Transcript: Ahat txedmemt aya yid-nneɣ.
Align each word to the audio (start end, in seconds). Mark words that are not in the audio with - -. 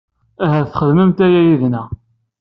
Ahat 0.43 0.69
txedmemt 0.73 1.19
aya 1.25 1.41
yid-nneɣ. 1.47 1.87